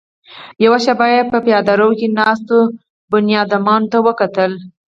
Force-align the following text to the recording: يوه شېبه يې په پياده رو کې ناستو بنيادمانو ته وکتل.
يوه 0.63 0.79
شېبه 0.83 1.05
يې 1.13 1.21
په 1.31 1.37
پياده 1.45 1.73
رو 1.79 1.89
کې 1.99 2.07
ناستو 2.17 2.57
بنيادمانو 3.11 3.89
ته 3.91 3.97
وکتل. 4.07 4.51